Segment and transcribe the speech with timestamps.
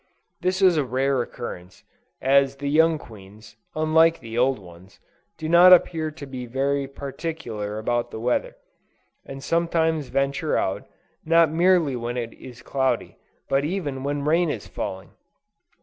[0.41, 1.83] This is a rare occurrence,
[2.23, 4.99] as the young queens, unlike the old ones,
[5.37, 8.55] do not appear to be very particular about the weather,
[9.27, 10.87] and sometimes venture out,
[11.23, 15.11] not merely when it is cloudy, but even when rain is falling.